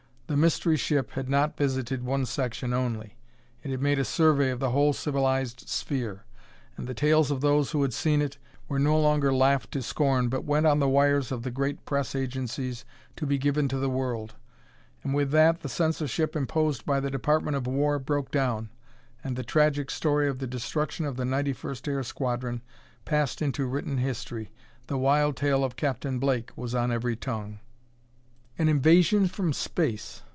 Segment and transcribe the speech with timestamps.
[0.27, 3.17] The mystery ship had not visited one section only;
[3.63, 6.23] it had made a survey of the whole civilized sphere,
[6.77, 8.37] and the tales of those who had seen it
[8.69, 12.15] were no longer laughed to scorn but went on the wires of the great press
[12.15, 12.85] agencies
[13.17, 14.35] to be given to the world.
[15.03, 18.69] And with that the censorship imposed by the Department of War broke down,
[19.21, 22.61] and the tragic story of the destruction of the 91st Air Squadron
[23.03, 24.49] passed into written history.
[24.87, 27.59] The wild tale of Captain Blake was on every tongue.
[28.57, 30.21] An invasion from space!